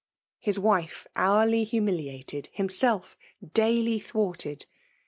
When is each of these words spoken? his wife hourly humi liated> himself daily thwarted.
his 0.39 0.57
wife 0.57 1.05
hourly 1.15 1.63
humi 1.63 1.91
liated> 1.95 2.47
himself 2.53 3.15
daily 3.53 3.99
thwarted. 3.99 4.65